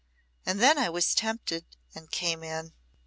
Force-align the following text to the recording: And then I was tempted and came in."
And 0.47 0.59
then 0.59 0.79
I 0.79 0.89
was 0.89 1.13
tempted 1.13 1.63
and 1.93 2.09
came 2.09 2.43
in." 2.43 2.73